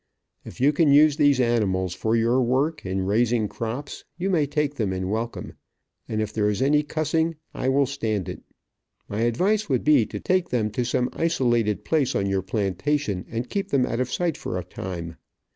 If 0.43 0.59
you 0.59 0.73
can 0.73 0.91
use 0.91 1.17
these 1.17 1.39
animals 1.39 1.93
for 1.93 2.15
your 2.15 2.41
work, 2.41 2.83
in 2.87 3.05
raising 3.05 3.47
crops, 3.47 4.03
you 4.17 4.31
may 4.31 4.47
take 4.47 4.73
them 4.73 4.91
in 4.93 5.11
welcome, 5.11 5.53
and 6.09 6.23
if 6.23 6.33
there 6.33 6.49
is 6.49 6.59
any 6.59 6.81
cussing, 6.81 7.35
I 7.53 7.69
will 7.69 7.85
stand 7.85 8.27
it. 8.27 8.41
My 9.07 9.19
advice 9.21 9.69
would 9.69 9.83
be 9.83 10.07
to 10.07 10.19
take 10.19 10.49
them 10.49 10.71
to 10.71 10.83
some 10.85 11.11
isolated 11.13 11.85
place 11.85 12.15
on 12.15 12.25
your 12.25 12.41
plantation, 12.41 13.27
and 13.29 13.47
keep 13.47 13.69
them 13.69 13.85
out 13.85 13.99
of 13.99 14.11
sight 14.11 14.37
for 14.37 14.57
a 14.57 14.63
time. 14.63 15.17